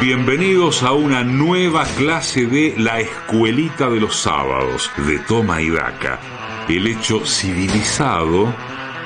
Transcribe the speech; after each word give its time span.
Bienvenidos 0.00 0.82
a 0.82 0.92
una 0.92 1.22
nueva 1.22 1.84
clase 1.96 2.46
de 2.46 2.74
La 2.76 3.00
Escuelita 3.00 3.88
de 3.88 4.00
los 4.00 4.16
Sábados 4.16 4.90
de 4.96 5.18
Toma 5.20 5.62
y 5.62 5.70
Daca, 5.70 6.18
el 6.68 6.86
hecho 6.88 7.24
civilizado 7.24 8.52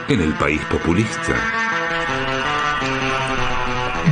en 0.09 0.21
el 0.21 0.32
país 0.35 0.61
populista. 0.71 1.35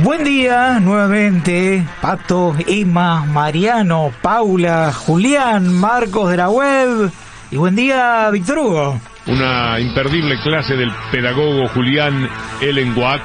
Buen 0.03 0.23
día 0.23 0.79
nuevamente, 0.79 1.85
Pato, 1.99 2.55
Emma, 2.67 3.25
Mariano, 3.25 4.13
Paula, 4.21 4.93
Julián, 4.93 5.73
Marcos 5.73 6.29
de 6.29 6.37
la 6.37 6.49
web. 6.49 7.11
Y 7.49 7.57
buen 7.57 7.75
día, 7.75 8.29
Víctor 8.31 8.59
Hugo. 8.59 9.01
Una 9.25 9.79
imperdible 9.79 10.39
clase 10.41 10.75
del 10.75 10.91
pedagogo 11.11 11.67
Julián 11.69 12.29
Ellen 12.61 12.97
Wax 12.97 13.23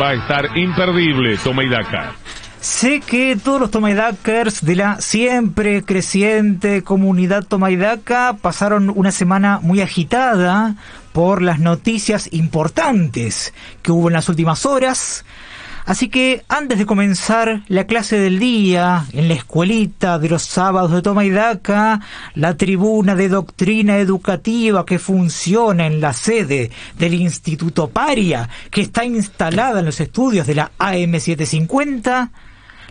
va 0.00 0.10
a 0.10 0.14
estar 0.14 0.56
imperdible, 0.56 1.36
toma 1.38 1.62
y 1.62 1.68
daca. 1.68 2.12
Sé 2.60 2.98
que 3.00 3.36
todos 3.36 3.60
los 3.60 3.70
Tomaidakers 3.70 4.64
de 4.64 4.74
la 4.74 5.00
siempre 5.00 5.84
creciente 5.84 6.82
comunidad 6.82 7.44
Tomaidaka 7.44 8.36
pasaron 8.42 8.92
una 8.94 9.12
semana 9.12 9.60
muy 9.62 9.80
agitada 9.80 10.74
por 11.12 11.40
las 11.40 11.60
noticias 11.60 12.28
importantes 12.32 13.54
que 13.82 13.92
hubo 13.92 14.08
en 14.08 14.14
las 14.14 14.28
últimas 14.28 14.66
horas. 14.66 15.24
Así 15.86 16.08
que 16.08 16.44
antes 16.48 16.78
de 16.78 16.84
comenzar 16.84 17.62
la 17.68 17.86
clase 17.86 18.18
del 18.18 18.40
día 18.40 19.06
en 19.12 19.28
la 19.28 19.34
escuelita 19.34 20.18
de 20.18 20.28
los 20.28 20.42
sábados 20.42 20.90
de 20.90 21.00
Toma 21.00 21.22
la 22.34 22.56
tribuna 22.56 23.14
de 23.14 23.28
doctrina 23.28 23.98
educativa 23.98 24.84
que 24.84 24.98
funciona 24.98 25.86
en 25.86 26.00
la 26.00 26.12
sede 26.12 26.70
del 26.98 27.14
Instituto 27.14 27.88
Paria, 27.88 28.50
que 28.70 28.82
está 28.82 29.04
instalada 29.04 29.78
en 29.78 29.86
los 29.86 30.00
estudios 30.00 30.46
de 30.46 30.56
la 30.56 30.72
AM750, 30.78 32.30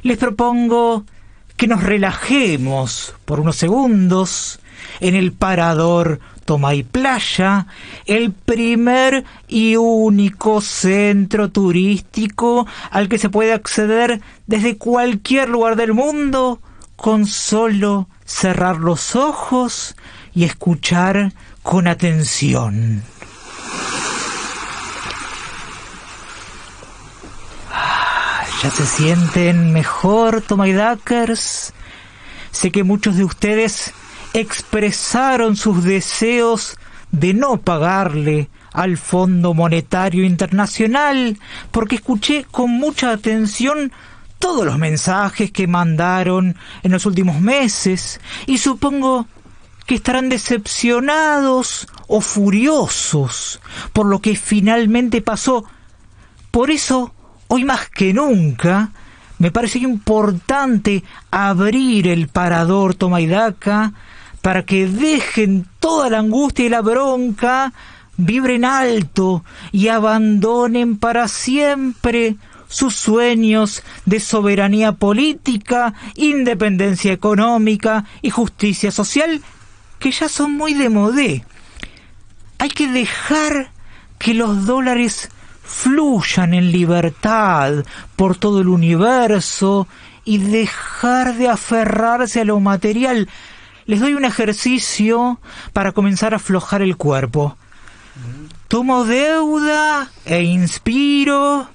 les 0.03 0.17
propongo 0.17 1.05
que 1.55 1.67
nos 1.67 1.83
relajemos 1.83 3.15
por 3.25 3.39
unos 3.39 3.55
segundos 3.55 4.59
en 4.99 5.15
el 5.15 5.31
parador 5.31 6.19
Tomay 6.45 6.83
Playa, 6.83 7.67
el 8.05 8.31
primer 8.31 9.25
y 9.47 9.75
único 9.75 10.61
centro 10.61 11.49
turístico 11.49 12.65
al 12.89 13.09
que 13.09 13.17
se 13.17 13.29
puede 13.29 13.53
acceder 13.53 14.21
desde 14.45 14.77
cualquier 14.77 15.49
lugar 15.49 15.75
del 15.75 15.93
mundo 15.93 16.61
con 16.95 17.25
solo 17.25 18.07
cerrar 18.23 18.77
los 18.77 19.15
ojos 19.15 19.95
y 20.33 20.45
escuchar 20.45 21.33
con 21.63 21.87
atención. 21.87 23.03
¿Ya 28.67 28.73
se 28.73 28.85
sienten 28.85 29.71
mejor, 29.71 30.41
Tomaidakers? 30.41 31.73
Sé 32.51 32.69
que 32.69 32.83
muchos 32.83 33.15
de 33.15 33.23
ustedes 33.23 33.93
expresaron 34.33 35.55
sus 35.55 35.85
deseos 35.85 36.75
de 37.13 37.33
no 37.33 37.61
pagarle 37.61 38.49
al 38.73 38.97
Fondo 38.97 39.53
Monetario 39.53 40.25
Internacional, 40.25 41.39
porque 41.71 41.95
escuché 41.95 42.43
con 42.43 42.71
mucha 42.71 43.11
atención 43.11 43.93
todos 44.37 44.65
los 44.65 44.77
mensajes 44.77 45.49
que 45.49 45.65
mandaron 45.65 46.57
en 46.83 46.91
los 46.91 47.05
últimos 47.05 47.39
meses 47.39 48.19
y 48.47 48.57
supongo 48.57 49.27
que 49.85 49.95
estarán 49.95 50.27
decepcionados 50.27 51.87
o 52.07 52.19
furiosos 52.19 53.61
por 53.93 54.07
lo 54.07 54.19
que 54.19 54.35
finalmente 54.35 55.21
pasó. 55.21 55.63
Por 56.51 56.69
eso 56.69 57.13
hoy 57.47 57.63
más 57.63 57.89
que 57.89 58.13
nunca, 58.13 58.91
me 59.39 59.51
parece 59.51 59.79
importante 59.79 61.03
abrir 61.31 62.07
el 62.07 62.27
parador 62.27 62.95
Tomaidaca 62.95 63.93
para 64.41 64.63
que 64.63 64.87
dejen 64.87 65.67
toda 65.79 66.09
la 66.09 66.19
angustia 66.19 66.65
y 66.65 66.69
la 66.69 66.81
bronca, 66.81 67.73
vibren 68.17 68.65
alto 68.65 69.43
y 69.71 69.89
abandonen 69.89 70.97
para 70.97 71.27
siempre 71.27 72.37
sus 72.67 72.95
sueños 72.95 73.83
de 74.05 74.19
soberanía 74.19 74.93
política, 74.93 75.93
independencia 76.15 77.13
económica 77.13 78.05
y 78.21 78.29
justicia 78.29 78.91
social, 78.91 79.41
que 79.99 80.11
ya 80.11 80.29
son 80.29 80.53
muy 80.53 80.73
de 80.73 80.89
modé. 80.89 81.45
Hay 82.57 82.69
que 82.69 82.87
dejar 82.87 83.71
que 84.17 84.33
los 84.33 84.65
dólares 84.65 85.29
fluyan 85.67 86.53
en 86.53 86.71
libertad 86.71 87.85
por 88.15 88.37
todo 88.37 88.61
el 88.61 88.69
universo 88.69 89.87
y 90.25 90.39
dejar 90.39 91.35
de 91.35 91.49
aferrarse 91.49 92.41
a 92.41 92.45
lo 92.45 92.59
material. 92.59 93.29
Les 93.85 93.99
doy 93.99 94.13
un 94.13 94.25
ejercicio 94.25 95.39
para 95.73 95.91
comenzar 95.91 96.33
a 96.33 96.37
aflojar 96.37 96.81
el 96.81 96.97
cuerpo. 96.97 97.57
Tomo 98.67 99.05
deuda 99.05 100.09
e 100.25 100.43
inspiro. 100.43 101.69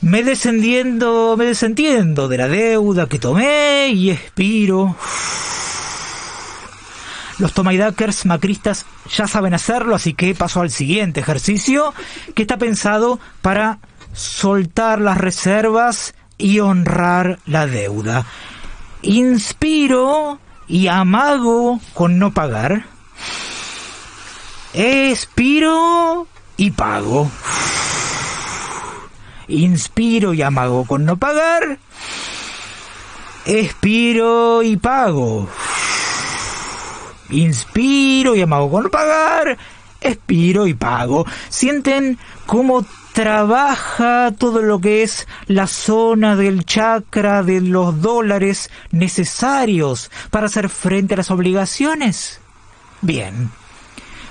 Me 0.00 0.22
descendiendo, 0.22 1.36
me 1.36 1.44
desentiendo 1.44 2.28
de 2.28 2.38
la 2.38 2.48
deuda 2.48 3.06
que 3.06 3.18
tomé 3.18 3.88
y 3.92 4.10
expiro. 4.10 4.96
Los 7.40 7.54
Tomaidakers 7.54 8.26
macristas 8.26 8.84
ya 9.10 9.26
saben 9.26 9.54
hacerlo, 9.54 9.94
así 9.94 10.12
que 10.12 10.34
paso 10.34 10.60
al 10.60 10.70
siguiente 10.70 11.20
ejercicio 11.20 11.94
que 12.34 12.42
está 12.42 12.58
pensado 12.58 13.18
para 13.40 13.78
soltar 14.12 15.00
las 15.00 15.16
reservas 15.16 16.14
y 16.36 16.60
honrar 16.60 17.38
la 17.46 17.66
deuda. 17.66 18.26
Inspiro 19.00 20.38
y 20.68 20.88
amago 20.88 21.80
con 21.94 22.18
no 22.18 22.32
pagar. 22.32 22.84
Expiro 24.74 26.26
y 26.58 26.72
pago. 26.72 27.30
Inspiro 29.48 30.34
y 30.34 30.42
amago 30.42 30.84
con 30.84 31.06
no 31.06 31.16
pagar. 31.16 31.78
Expiro 33.46 34.62
y 34.62 34.76
pago. 34.76 35.48
Inspiro 37.30 38.34
y 38.34 38.42
amago 38.42 38.70
con 38.70 38.90
pagar. 38.90 39.56
Expiro 40.00 40.66
y 40.66 40.74
pago. 40.74 41.26
Sienten 41.48 42.18
cómo 42.46 42.86
trabaja 43.12 44.32
todo 44.38 44.62
lo 44.62 44.80
que 44.80 45.02
es 45.02 45.26
la 45.46 45.66
zona 45.66 46.36
del 46.36 46.64
chakra 46.64 47.42
de 47.42 47.60
los 47.60 48.00
dólares 48.00 48.70
necesarios 48.92 50.10
para 50.30 50.46
hacer 50.46 50.68
frente 50.68 51.14
a 51.14 51.16
las 51.18 51.30
obligaciones. 51.30 52.40
Bien. 53.02 53.50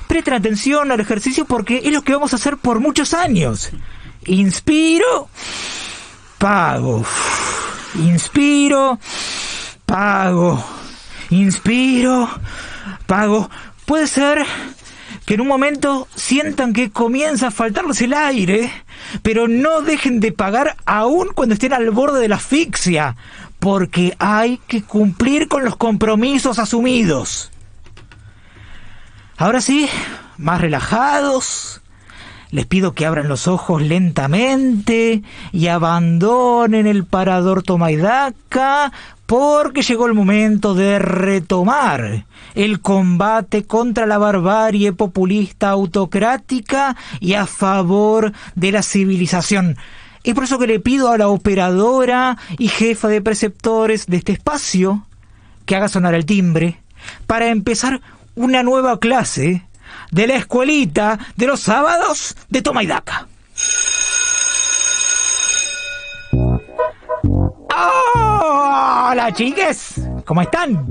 Presten 0.08 0.34
atención 0.34 0.92
al 0.92 1.00
ejercicio 1.00 1.46
porque 1.46 1.82
es 1.84 1.94
lo 1.94 2.02
que 2.02 2.14
vamos 2.14 2.34
a 2.34 2.38
hacer 2.38 2.58
por 2.58 2.80
muchos 2.80 3.14
años. 3.14 3.70
Inspiro, 4.26 5.30
pago. 6.40 7.04
Inspiro, 7.96 9.00
pago. 9.86 10.64
Inspiro, 11.30 12.28
pago. 13.06 13.50
Puede 13.86 14.08
ser 14.08 14.46
que 15.26 15.36
en 15.36 15.42
un 15.42 15.48
momento 15.48 16.08
sientan 16.16 16.74
que 16.74 16.92
comienza 16.92 17.48
a 17.48 17.52
faltarles 17.52 18.02
el 18.02 18.14
aire, 18.14 18.72
pero 19.22 19.48
no 19.48 19.82
dejen 19.82 20.20
de 20.20 20.32
pagar 20.32 20.76
aún 20.86 21.30
cuando 21.34 21.54
estén 21.54 21.74
al 21.74 21.92
borde 21.92 22.20
de 22.20 22.28
la 22.28 22.36
asfixia, 22.38 23.16
porque 23.60 24.16
hay 24.20 24.60
que 24.68 24.84
cumplir 24.84 25.48
con 25.48 25.64
los 25.64 25.76
compromisos 25.76 26.60
asumidos. 26.60 27.52
Ahora 29.38 29.62
sí, 29.62 29.88
más 30.38 30.62
relajados, 30.62 31.82
les 32.52 32.66
pido 32.66 32.94
que 32.94 33.06
abran 33.06 33.28
los 33.28 33.48
ojos 33.48 33.82
lentamente 33.82 35.22
y 35.52 35.68
abandonen 35.68 36.88
el 36.88 37.06
parador 37.06 37.62
Tomaidaca 37.64 38.92
porque 39.30 39.84
llegó 39.84 40.08
el 40.08 40.16
momento 40.16 40.74
de 40.74 40.98
retomar 40.98 42.26
el 42.56 42.82
combate 42.82 43.64
contra 43.64 44.08
la 44.08 44.18
barbarie 44.18 44.92
populista 44.92 45.70
autocrática 45.70 46.96
y 47.20 47.36
a 47.36 47.46
favor 47.46 48.34
de 48.56 48.72
la 48.72 48.82
civilización. 48.82 49.78
Es 50.24 50.34
por 50.34 50.46
eso 50.46 50.58
que 50.58 50.66
le 50.66 50.80
pido 50.80 51.12
a 51.12 51.20
la 51.20 51.28
operadora 51.28 52.40
y 52.58 52.70
jefa 52.70 53.08
de 53.08 53.22
preceptores 53.22 54.08
de 54.08 54.18
este 54.18 54.32
espacio 54.32 55.06
que 55.68 55.76
haga 55.76 55.90
sonar 55.90 56.16
el 56.16 56.26
timbre 56.26 56.82
para 57.28 57.50
empezar 57.50 58.02
una 58.34 58.64
nueva 58.64 59.00
clase 59.00 59.64
de 60.10 60.26
la 60.26 60.38
escuelita 60.38 61.20
de 61.36 61.46
los 61.46 61.60
sábados 61.60 62.36
de 62.50 62.64
Toma 62.64 62.82
y 62.82 62.88
Daca. 62.88 63.28
Hola 69.12 69.34
chiques, 69.34 69.96
¿cómo 70.24 70.44
están? 70.44 70.86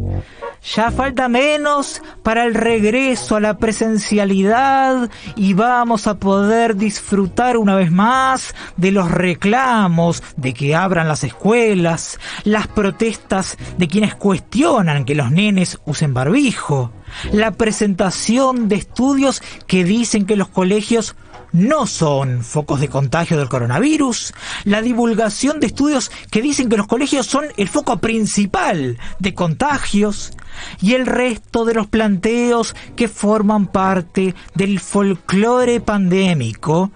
Ya 0.74 0.90
falta 0.90 1.28
menos 1.28 2.02
para 2.24 2.46
el 2.46 2.54
regreso 2.54 3.36
a 3.36 3.40
la 3.40 3.58
presencialidad 3.58 5.08
y 5.36 5.54
vamos 5.54 6.08
a 6.08 6.18
poder 6.18 6.74
disfrutar 6.74 7.56
una 7.56 7.76
vez 7.76 7.92
más 7.92 8.56
de 8.76 8.90
los 8.90 9.08
reclamos 9.08 10.24
de 10.36 10.52
que 10.52 10.74
abran 10.74 11.06
las 11.06 11.22
escuelas, 11.22 12.18
las 12.42 12.66
protestas 12.66 13.56
de 13.76 13.86
quienes 13.86 14.16
cuestionan 14.16 15.04
que 15.04 15.14
los 15.14 15.30
nenes 15.30 15.78
usen 15.84 16.12
barbijo, 16.12 16.90
la 17.30 17.52
presentación 17.52 18.68
de 18.68 18.74
estudios 18.74 19.40
que 19.68 19.84
dicen 19.84 20.26
que 20.26 20.34
los 20.34 20.48
colegios 20.48 21.14
no 21.52 21.86
son 21.86 22.44
focos 22.44 22.80
de 22.80 22.88
contagio 22.88 23.38
del 23.38 23.48
coronavirus, 23.48 24.34
la 24.64 24.82
divulgación 24.82 25.60
de 25.60 25.68
estudios 25.68 26.10
que 26.30 26.42
dicen 26.42 26.68
que 26.68 26.76
los 26.76 26.86
colegios 26.86 27.26
son 27.26 27.46
el 27.56 27.68
foco 27.68 27.98
principal 27.98 28.98
de 29.18 29.34
contagios, 29.34 30.32
y 30.80 30.94
el 30.94 31.06
resto 31.06 31.64
de 31.64 31.74
los 31.74 31.86
planteos 31.86 32.74
que 32.96 33.08
forman 33.08 33.66
parte 33.66 34.34
del 34.54 34.80
folclore 34.80 35.80
pandémico 35.80 36.90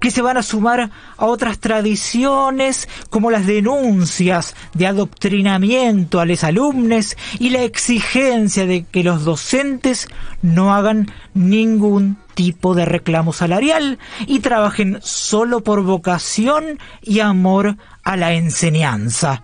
que 0.00 0.10
se 0.10 0.22
van 0.22 0.36
a 0.36 0.42
sumar 0.42 0.90
a 1.16 1.26
otras 1.26 1.58
tradiciones 1.58 2.88
como 3.10 3.30
las 3.30 3.46
denuncias 3.46 4.54
de 4.74 4.86
adoctrinamiento 4.86 6.20
a 6.20 6.24
los 6.24 6.44
alumnos 6.44 7.16
y 7.38 7.50
la 7.50 7.62
exigencia 7.62 8.66
de 8.66 8.84
que 8.84 9.04
los 9.04 9.24
docentes 9.24 10.08
no 10.42 10.74
hagan 10.74 11.10
ningún 11.34 12.18
tipo 12.34 12.74
de 12.74 12.84
reclamo 12.84 13.32
salarial 13.32 13.98
y 14.26 14.40
trabajen 14.40 15.00
solo 15.02 15.62
por 15.62 15.82
vocación 15.82 16.78
y 17.02 17.20
amor 17.20 17.76
a 18.04 18.16
la 18.16 18.32
enseñanza. 18.34 19.42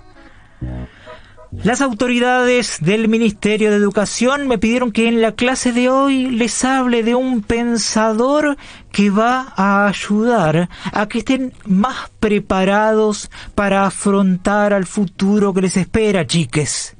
Las 1.62 1.80
autoridades 1.80 2.78
del 2.80 3.08
Ministerio 3.08 3.70
de 3.70 3.76
Educación 3.76 4.48
me 4.48 4.58
pidieron 4.58 4.92
que 4.92 5.08
en 5.08 5.22
la 5.22 5.32
clase 5.32 5.72
de 5.72 5.88
hoy 5.88 6.26
les 6.26 6.64
hable 6.64 7.02
de 7.02 7.14
un 7.14 7.42
pensador 7.42 8.56
que 8.92 9.10
va 9.10 9.52
a 9.56 9.86
ayudar 9.86 10.68
a 10.92 11.08
que 11.08 11.18
estén 11.18 11.52
más 11.64 12.10
preparados 12.20 13.30
para 13.54 13.86
afrontar 13.86 14.74
al 14.74 14.86
futuro 14.86 15.54
que 15.54 15.62
les 15.62 15.76
espera, 15.76 16.26
chiques. 16.26 16.96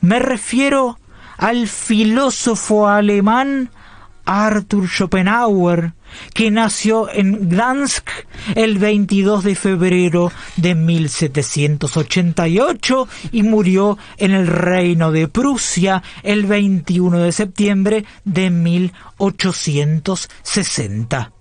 Me 0.00 0.18
refiero 0.18 0.98
al 1.36 1.68
filósofo 1.68 2.88
alemán 2.88 3.70
Arthur 4.24 4.88
Schopenhauer, 4.88 5.92
que 6.34 6.50
nació 6.50 7.08
en 7.10 7.48
Gdansk 7.48 8.10
el 8.54 8.76
22 8.78 9.44
de 9.44 9.54
febrero 9.54 10.30
de 10.56 10.74
1788 10.74 13.08
y 13.32 13.42
murió 13.42 13.98
en 14.16 14.30
el 14.32 14.46
Reino 14.46 15.12
de 15.12 15.28
Prusia 15.28 16.02
el 16.22 16.46
21 16.46 17.18
de 17.18 17.32
septiembre 17.32 18.06
de 18.24 18.48
1860. 18.50 21.32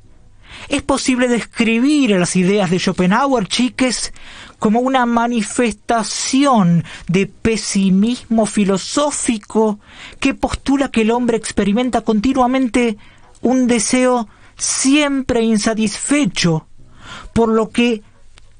Es 0.69 0.81
posible 0.81 1.27
describir 1.27 2.11
las 2.11 2.35
ideas 2.35 2.69
de 2.69 2.79
Schopenhauer, 2.79 3.47
chiques, 3.47 4.13
como 4.59 4.79
una 4.79 5.05
manifestación 5.05 6.83
de 7.07 7.25
pesimismo 7.25 8.45
filosófico 8.45 9.79
que 10.19 10.33
postula 10.33 10.91
que 10.91 11.01
el 11.01 11.11
hombre 11.11 11.37
experimenta 11.37 12.01
continuamente 12.01 12.97
un 13.41 13.67
deseo 13.67 14.27
siempre 14.61 15.41
insatisfecho, 15.41 16.67
por 17.33 17.49
lo 17.49 17.71
que 17.71 18.03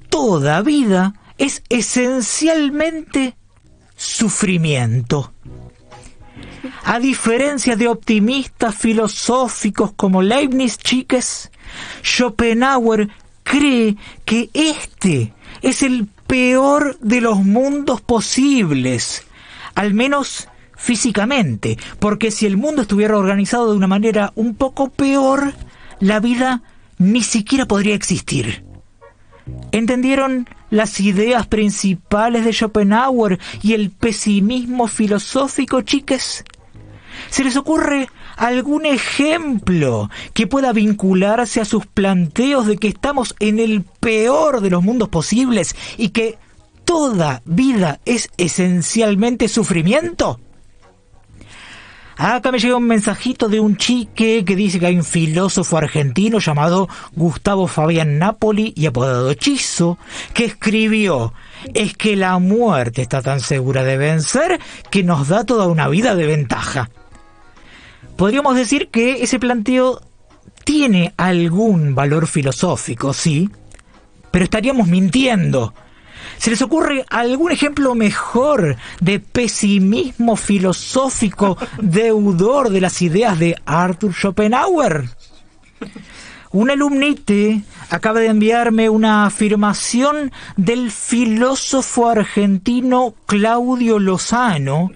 toda 0.09 0.61
vida 0.63 1.13
es 1.37 1.61
esencialmente 1.69 3.35
sufrimiento. 3.95 5.31
A 6.83 6.99
diferencia 6.99 7.75
de 7.75 7.87
optimistas 7.87 8.75
filosóficos 8.75 9.91
como 9.93 10.23
Leibniz, 10.23 10.77
chiques, 10.79 11.51
Schopenhauer 12.03 13.09
cree 13.43 13.95
que 14.25 14.49
este 14.53 15.33
es 15.61 15.83
el 15.83 16.07
peor 16.25 16.97
de 16.99 17.21
los 17.21 17.37
mundos 17.43 18.01
posibles, 18.01 19.23
al 19.75 19.93
menos 19.93 20.47
físicamente, 20.75 21.77
porque 21.99 22.31
si 22.31 22.47
el 22.47 22.57
mundo 22.57 22.81
estuviera 22.81 23.17
organizado 23.17 23.69
de 23.69 23.77
una 23.77 23.87
manera 23.87 24.33
un 24.33 24.55
poco 24.55 24.89
peor, 24.89 25.53
la 26.01 26.19
vida 26.19 26.61
ni 26.97 27.23
siquiera 27.23 27.65
podría 27.65 27.95
existir. 27.95 28.65
¿Entendieron 29.71 30.49
las 30.69 30.99
ideas 30.99 31.47
principales 31.47 32.43
de 32.43 32.53
Schopenhauer 32.53 33.39
y 33.61 33.73
el 33.73 33.89
pesimismo 33.89 34.87
filosófico, 34.87 35.81
chiques? 35.81 36.43
¿Se 37.29 37.43
les 37.43 37.55
ocurre 37.55 38.09
algún 38.35 38.85
ejemplo 38.85 40.09
que 40.33 40.47
pueda 40.47 40.73
vincularse 40.73 41.61
a 41.61 41.65
sus 41.65 41.85
planteos 41.85 42.67
de 42.67 42.77
que 42.77 42.87
estamos 42.87 43.35
en 43.39 43.59
el 43.59 43.83
peor 43.83 44.61
de 44.61 44.69
los 44.69 44.83
mundos 44.83 45.09
posibles 45.09 45.75
y 45.97 46.09
que 46.09 46.37
toda 46.83 47.41
vida 47.45 47.99
es 48.05 48.29
esencialmente 48.37 49.47
sufrimiento? 49.47 50.39
Acá 52.23 52.51
me 52.51 52.59
llega 52.59 52.75
un 52.75 52.85
mensajito 52.85 53.49
de 53.49 53.59
un 53.59 53.77
chique 53.77 54.45
que 54.45 54.55
dice 54.55 54.79
que 54.79 54.85
hay 54.85 54.95
un 54.95 55.03
filósofo 55.03 55.77
argentino 55.77 56.37
llamado 56.37 56.87
Gustavo 57.15 57.65
Fabián 57.65 58.19
Napoli 58.19 58.73
y 58.77 58.85
apodado 58.85 59.33
Chizo, 59.33 59.97
que 60.35 60.45
escribió, 60.45 61.33
es 61.73 61.97
que 61.97 62.15
la 62.15 62.37
muerte 62.37 63.01
está 63.01 63.23
tan 63.23 63.39
segura 63.39 63.83
de 63.83 63.97
vencer 63.97 64.59
que 64.91 65.01
nos 65.01 65.29
da 65.29 65.45
toda 65.45 65.65
una 65.65 65.87
vida 65.87 66.13
de 66.13 66.27
ventaja. 66.27 66.91
Podríamos 68.17 68.55
decir 68.55 68.89
que 68.89 69.23
ese 69.23 69.39
planteo 69.39 69.99
tiene 70.63 71.15
algún 71.17 71.95
valor 71.95 72.27
filosófico, 72.27 73.15
sí, 73.15 73.49
pero 74.29 74.43
estaríamos 74.43 74.85
mintiendo 74.85 75.73
¿Se 76.41 76.49
les 76.49 76.63
ocurre 76.63 77.05
algún 77.11 77.51
ejemplo 77.51 77.93
mejor 77.93 78.75
de 78.99 79.19
pesimismo 79.19 80.35
filosófico 80.35 81.55
deudor 81.79 82.71
de 82.71 82.81
las 82.81 83.03
ideas 83.03 83.37
de 83.37 83.55
Arthur 83.63 84.11
Schopenhauer? 84.11 85.07
Un 86.51 86.71
alumnite 86.71 87.61
acaba 87.91 88.21
de 88.21 88.29
enviarme 88.29 88.89
una 88.89 89.27
afirmación 89.27 90.31
del 90.57 90.89
filósofo 90.89 92.09
argentino 92.09 93.13
Claudio 93.27 93.99
Lozano, 93.99 94.89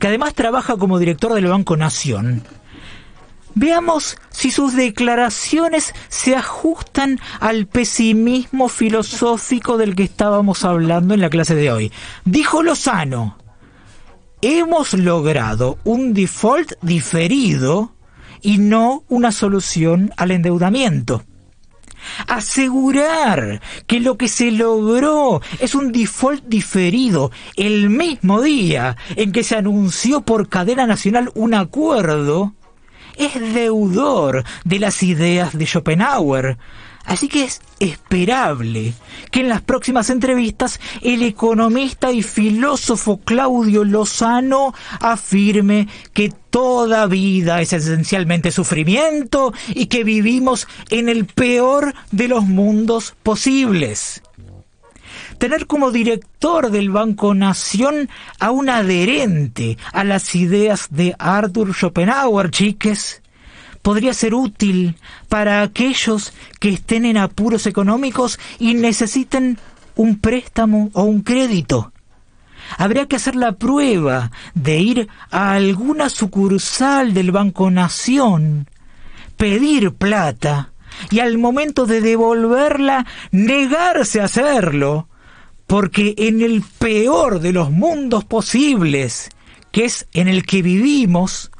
que 0.00 0.06
además 0.06 0.32
trabaja 0.32 0.78
como 0.78 0.98
director 0.98 1.34
del 1.34 1.48
Banco 1.48 1.76
Nación. 1.76 2.44
Veamos 3.54 4.16
si 4.30 4.50
sus 4.50 4.74
declaraciones 4.74 5.94
se 6.08 6.34
ajustan 6.36 7.20
al 7.38 7.66
pesimismo 7.66 8.68
filosófico 8.68 9.76
del 9.76 9.94
que 9.94 10.04
estábamos 10.04 10.64
hablando 10.64 11.12
en 11.12 11.20
la 11.20 11.30
clase 11.30 11.54
de 11.54 11.70
hoy. 11.70 11.92
Dijo 12.24 12.62
Lozano, 12.62 13.36
hemos 14.40 14.94
logrado 14.94 15.78
un 15.84 16.14
default 16.14 16.72
diferido 16.80 17.92
y 18.40 18.58
no 18.58 19.04
una 19.08 19.32
solución 19.32 20.12
al 20.16 20.30
endeudamiento. 20.30 21.22
Asegurar 22.26 23.60
que 23.86 24.00
lo 24.00 24.16
que 24.16 24.28
se 24.28 24.50
logró 24.50 25.40
es 25.60 25.74
un 25.74 25.92
default 25.92 26.44
diferido 26.46 27.30
el 27.56 27.90
mismo 27.90 28.40
día 28.40 28.96
en 29.14 29.30
que 29.30 29.44
se 29.44 29.56
anunció 29.56 30.22
por 30.22 30.48
cadena 30.48 30.86
nacional 30.86 31.30
un 31.34 31.54
acuerdo 31.54 32.54
es 33.16 33.54
deudor 33.54 34.44
de 34.64 34.78
las 34.78 35.02
ideas 35.02 35.56
de 35.56 35.66
Schopenhauer. 35.66 36.58
Así 37.04 37.28
que 37.28 37.44
es 37.44 37.60
esperable 37.80 38.94
que 39.32 39.40
en 39.40 39.48
las 39.48 39.60
próximas 39.60 40.08
entrevistas 40.08 40.78
el 41.00 41.22
economista 41.22 42.12
y 42.12 42.22
filósofo 42.22 43.18
Claudio 43.24 43.82
Lozano 43.82 44.72
afirme 45.00 45.88
que 46.12 46.32
toda 46.50 47.06
vida 47.06 47.60
es 47.60 47.72
esencialmente 47.72 48.52
sufrimiento 48.52 49.52
y 49.74 49.86
que 49.86 50.04
vivimos 50.04 50.68
en 50.90 51.08
el 51.08 51.24
peor 51.24 51.92
de 52.12 52.28
los 52.28 52.44
mundos 52.44 53.16
posibles 53.22 54.22
tener 55.42 55.66
como 55.66 55.90
director 55.90 56.70
del 56.70 56.90
Banco 56.90 57.34
Nación 57.34 58.08
a 58.38 58.52
un 58.52 58.68
adherente 58.68 59.76
a 59.92 60.04
las 60.04 60.36
ideas 60.36 60.86
de 60.90 61.16
Arthur 61.18 61.74
Schopenhauer, 61.74 62.52
chiques, 62.52 63.22
podría 63.82 64.14
ser 64.14 64.36
útil 64.36 64.94
para 65.28 65.62
aquellos 65.62 66.32
que 66.60 66.68
estén 66.68 67.04
en 67.04 67.16
apuros 67.16 67.66
económicos 67.66 68.38
y 68.60 68.74
necesiten 68.74 69.58
un 69.96 70.20
préstamo 70.20 70.90
o 70.92 71.02
un 71.02 71.22
crédito. 71.22 71.92
Habría 72.78 73.08
que 73.08 73.16
hacer 73.16 73.34
la 73.34 73.50
prueba 73.50 74.30
de 74.54 74.78
ir 74.78 75.08
a 75.32 75.54
alguna 75.54 76.08
sucursal 76.08 77.14
del 77.14 77.32
Banco 77.32 77.68
Nación, 77.68 78.68
pedir 79.36 79.92
plata 79.92 80.70
y 81.10 81.18
al 81.18 81.36
momento 81.36 81.84
de 81.86 82.00
devolverla 82.00 83.06
negarse 83.32 84.20
a 84.20 84.26
hacerlo 84.26 85.08
porque 85.72 86.12
en 86.18 86.42
el 86.42 86.60
peor 86.60 87.40
de 87.40 87.50
los 87.50 87.70
mundos 87.70 88.24
posibles, 88.24 89.30
que 89.70 89.86
es 89.86 90.06
en 90.12 90.28
el 90.28 90.44
que 90.44 90.60
vivimos, 90.60 91.50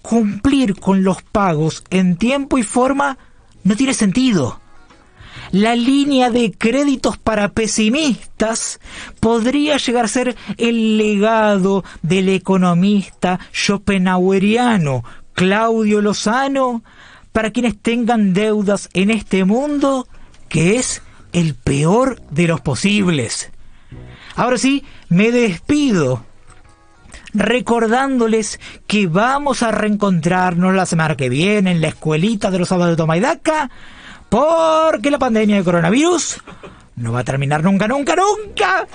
cumplir 0.00 0.80
con 0.80 1.04
los 1.04 1.20
pagos 1.20 1.84
en 1.90 2.16
tiempo 2.16 2.56
y 2.56 2.62
forma 2.62 3.18
no 3.62 3.76
tiene 3.76 3.92
sentido. 3.92 4.62
La 5.52 5.76
línea 5.76 6.30
de 6.30 6.52
créditos 6.52 7.18
para 7.18 7.50
pesimistas 7.50 8.80
podría 9.20 9.76
llegar 9.76 10.06
a 10.06 10.08
ser 10.08 10.36
el 10.56 10.96
legado 10.96 11.84
del 12.00 12.30
economista 12.30 13.40
schopenhaueriano 13.52 15.04
Claudio 15.34 16.00
Lozano 16.00 16.82
para 17.30 17.50
quienes 17.50 17.76
tengan 17.76 18.32
deudas 18.32 18.88
en 18.94 19.10
este 19.10 19.44
mundo 19.44 20.08
que 20.48 20.76
es 20.76 21.02
el 21.34 21.54
peor 21.54 22.22
de 22.30 22.48
los 22.48 22.62
posibles. 22.62 23.49
Ahora 24.40 24.56
sí, 24.56 24.82
me 25.10 25.32
despido 25.32 26.24
recordándoles 27.34 28.58
que 28.86 29.06
vamos 29.06 29.62
a 29.62 29.70
reencontrarnos 29.70 30.74
la 30.74 30.86
semana 30.86 31.14
que 31.14 31.28
viene 31.28 31.72
en 31.72 31.82
la 31.82 31.88
escuelita 31.88 32.50
de 32.50 32.58
los 32.58 32.68
sábados 32.68 32.92
de 32.92 32.96
Tomaidaca, 32.96 33.70
porque 34.30 35.10
la 35.10 35.18
pandemia 35.18 35.56
de 35.56 35.62
coronavirus 35.62 36.40
no 36.96 37.12
va 37.12 37.18
a 37.18 37.24
terminar 37.24 37.62
nunca, 37.62 37.86
nunca, 37.86 38.16
nunca. 38.16 38.86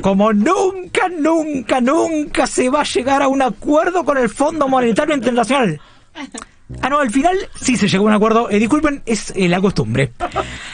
Como 0.00 0.32
nunca, 0.32 1.08
nunca, 1.08 1.80
nunca 1.80 2.48
se 2.48 2.68
va 2.68 2.80
a 2.80 2.84
llegar 2.84 3.22
a 3.22 3.28
un 3.28 3.40
acuerdo 3.40 4.04
con 4.04 4.18
el 4.18 4.28
Fondo 4.28 4.66
Monetario 4.66 5.14
Internacional. 5.14 5.80
Ah, 6.82 6.88
no, 6.88 6.98
al 6.98 7.12
final 7.12 7.36
sí 7.54 7.76
se 7.76 7.86
llegó 7.86 8.06
a 8.06 8.08
un 8.08 8.14
acuerdo. 8.14 8.50
Eh, 8.50 8.58
disculpen, 8.58 9.04
es 9.06 9.32
eh, 9.36 9.48
la 9.48 9.60
costumbre. 9.60 10.10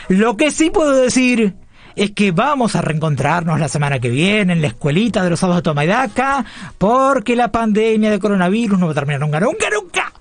Lo 0.08 0.38
que 0.38 0.50
sí 0.50 0.70
puedo 0.70 0.96
decir 0.96 1.56
es 1.96 2.10
que 2.12 2.32
vamos 2.32 2.74
a 2.76 2.82
reencontrarnos 2.82 3.60
la 3.60 3.68
semana 3.68 3.98
que 3.98 4.10
viene 4.10 4.52
en 4.52 4.60
la 4.60 4.68
escuelita 4.68 5.22
de 5.22 5.30
los 5.30 5.40
sábados 5.40 5.58
de 5.58 5.70
Tomaidaca, 5.70 6.44
porque 6.78 7.36
la 7.36 7.52
pandemia 7.52 8.10
de 8.10 8.18
coronavirus 8.18 8.78
no 8.78 8.86
va 8.86 8.92
a 8.92 8.94
terminar 8.94 9.20
nunca, 9.20 9.40
nunca, 9.40 9.66
nunca. 9.70 10.12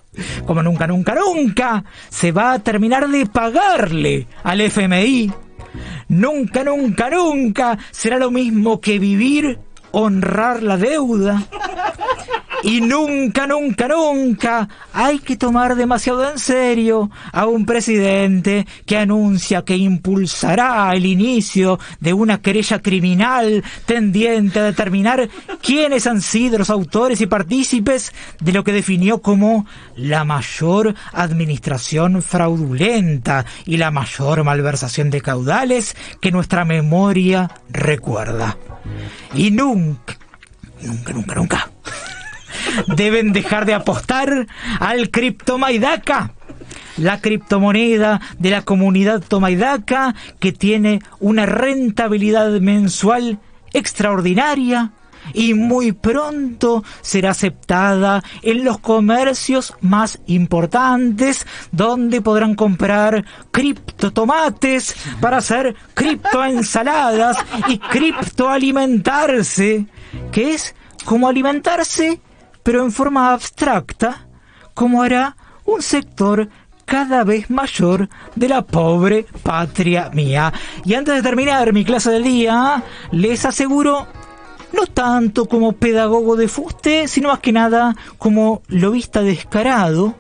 Como 0.46 0.62
nunca, 0.62 0.86
nunca, 0.86 1.16
nunca 1.16 1.84
se 2.10 2.32
va 2.32 2.54
a 2.54 2.60
terminar 2.60 3.08
de 3.10 3.26
pagarle 3.26 4.28
al 4.44 4.62
FMI. 4.62 5.32
Nunca, 6.10 6.64
nunca, 6.64 7.10
nunca 7.10 7.78
será 7.90 8.20
lo 8.20 8.30
mismo 8.30 8.80
que 8.80 9.00
vivir, 9.00 9.60
honrar 9.92 10.62
la 10.62 10.78
deuda 10.78 11.44
y 12.64 12.80
nunca, 12.80 13.46
nunca, 13.46 13.90
nunca 13.90 14.70
hay 14.94 15.20
que 15.20 15.36
tomar 15.36 15.76
demasiado 15.76 16.30
en 16.30 16.40
serio 16.40 17.12
a 17.34 17.46
un 17.46 17.66
presidente 17.66 18.66
que 18.86 18.98
anuncia 18.98 19.64
que 19.64 19.76
impulsará 19.76 20.94
el 20.96 21.06
inicio 21.06 21.80
de 22.00 22.14
una 22.14 22.42
querella 22.42 22.82
criminal 22.82 23.64
tendiente 23.86 24.60
a 24.60 24.64
determinar 24.64 25.30
quiénes 25.62 26.08
han 26.08 26.22
sido 26.22 26.58
los 26.58 26.70
autores 26.70 27.20
y 27.20 27.28
partícipes 27.28 28.14
de 28.40 28.54
lo 28.54 28.64
que 28.64 28.72
definió 28.72 29.22
como 29.22 29.66
la 29.98 30.24
mayor 30.24 30.96
administración 31.12 32.22
fraudulenta 32.22 33.46
y 33.66 33.78
la 33.78 33.92
mayor 33.92 34.44
malversación 34.46 35.10
de 35.10 35.22
caudales 35.22 35.98
que 36.22 36.32
nuestra 36.32 36.64
memoria 36.64 37.52
recuerda. 37.70 38.58
Y 39.34 39.52
nunca, 39.52 40.18
nunca, 40.82 41.14
nunca, 41.14 41.36
nunca 41.36 41.73
deben 42.96 43.34
dejar 43.34 43.66
de 43.66 43.74
apostar 43.74 44.48
al 44.80 45.10
criptomaidaca 45.10 46.34
la 46.98 47.22
criptomoneda 47.22 48.22
de 48.38 48.52
la 48.52 48.62
comunidad 48.62 49.22
tomaidaca 49.22 50.16
que 50.40 50.52
tiene 50.52 51.02
una 51.20 51.46
rentabilidad 51.46 52.50
mensual 52.62 53.40
extraordinaria 53.74 54.92
y 55.34 55.54
muy 55.54 55.94
pronto 55.94 56.84
será 57.02 57.32
aceptada 57.32 58.22
en 58.42 58.66
los 58.66 58.80
comercios 58.80 59.74
más 59.80 60.20
importantes 60.28 61.48
donde 61.72 62.20
podrán 62.22 62.56
comprar 62.56 63.24
criptotomates 63.52 64.96
para 65.22 65.38
hacer 65.38 65.78
criptoensaladas 65.94 67.38
y 67.68 67.78
criptoalimentarse, 67.78 69.86
que 70.32 70.54
es 70.54 70.76
como 71.06 71.30
alimentarse 71.30 72.20
pero 72.64 72.84
en 72.84 72.92
forma 72.92 73.34
abstracta, 73.34 74.26
como 74.74 75.04
hará 75.04 75.36
un 75.66 75.82
sector 75.82 76.50
cada 76.86 77.24
vez 77.24 77.50
mayor 77.50 78.10
de 78.36 78.50
la 78.50 78.62
pobre 78.62 79.26
patria 79.42 80.10
mía. 80.14 80.52
Y 80.84 80.94
antes 80.94 81.16
de 81.16 81.22
terminar 81.22 81.74
mi 81.74 81.86
clase 81.86 82.12
del 82.12 82.24
día, 82.24 82.84
les 83.12 83.46
aseguro, 83.46 84.08
no 84.74 84.88
tanto 84.88 85.46
como 85.46 85.74
pedagogo 85.74 86.36
de 86.36 86.48
fuste, 86.48 87.08
sino 87.08 87.30
más 87.30 87.40
que 87.40 87.52
nada 87.52 87.96
como 88.18 88.62
lobista 88.68 89.22
descarado, 89.22 90.16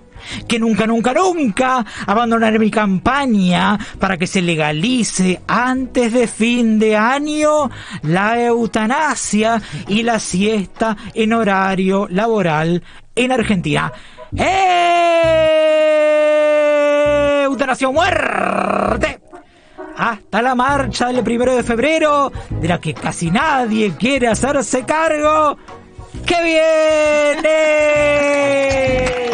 que 0.47 0.59
nunca, 0.59 0.85
nunca, 0.87 1.13
nunca 1.13 1.85
abandonaré 2.05 2.59
mi 2.59 2.71
campaña 2.71 3.79
para 3.99 4.17
que 4.17 4.27
se 4.27 4.41
legalice 4.41 5.41
antes 5.47 6.13
de 6.13 6.27
fin 6.27 6.79
de 6.79 6.95
año 6.95 7.69
la 8.01 8.41
eutanasia 8.41 9.61
y 9.87 10.03
la 10.03 10.19
siesta 10.19 10.95
en 11.13 11.33
horario 11.33 12.07
laboral 12.09 12.83
en 13.15 13.31
Argentina. 13.31 13.91
¡Eh! 14.35 14.63
¡Eutanasia 17.45 17.89
muerte! 17.89 19.19
Hasta 19.95 20.41
la 20.41 20.55
marcha 20.55 21.07
del 21.07 21.23
primero 21.23 21.55
de 21.55 21.61
febrero, 21.63 22.31
de 22.49 22.67
la 22.67 22.79
que 22.79 22.95
casi 22.95 23.29
nadie 23.29 23.93
quiere 23.95 24.27
hacerse 24.27 24.83
cargo. 24.85 25.55
¡Que 26.25 26.41
viene! 27.43 29.32